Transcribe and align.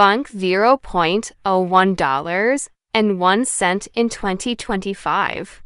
Bunk 0.00 0.30
$0.01 0.30 2.68
and 2.94 3.20
1 3.20 3.44
cent 3.44 3.88
in 3.92 4.08
2025. 4.08 5.62